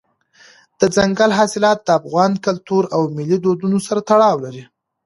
دځنګل 0.79 1.31
حاصلات 1.39 1.79
د 1.83 1.89
افغان 1.99 2.31
کلتور 2.45 2.83
او 2.95 3.01
ملي 3.15 3.37
دودونو 3.43 3.77
سره 3.87 3.99
تړاو 4.09 4.37
لري. 4.45 4.63